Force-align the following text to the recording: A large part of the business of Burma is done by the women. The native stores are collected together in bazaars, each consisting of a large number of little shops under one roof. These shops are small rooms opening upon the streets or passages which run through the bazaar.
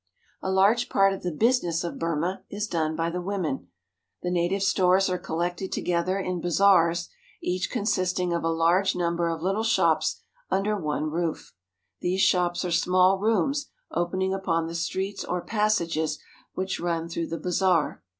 A 0.41 0.49
large 0.51 0.89
part 0.89 1.13
of 1.13 1.21
the 1.21 1.31
business 1.31 1.83
of 1.83 1.99
Burma 1.99 2.41
is 2.49 2.65
done 2.65 2.95
by 2.95 3.11
the 3.11 3.21
women. 3.21 3.67
The 4.23 4.31
native 4.31 4.63
stores 4.63 5.11
are 5.11 5.19
collected 5.19 5.71
together 5.71 6.17
in 6.17 6.41
bazaars, 6.41 7.07
each 7.39 7.69
consisting 7.69 8.33
of 8.33 8.43
a 8.43 8.49
large 8.49 8.95
number 8.95 9.27
of 9.29 9.43
little 9.43 9.61
shops 9.61 10.23
under 10.49 10.75
one 10.75 11.11
roof. 11.11 11.53
These 11.99 12.21
shops 12.21 12.65
are 12.65 12.71
small 12.71 13.19
rooms 13.19 13.69
opening 13.91 14.33
upon 14.33 14.65
the 14.65 14.73
streets 14.73 15.23
or 15.23 15.39
passages 15.39 16.17
which 16.55 16.79
run 16.79 17.07
through 17.07 17.27
the 17.27 17.37
bazaar. 17.39 18.01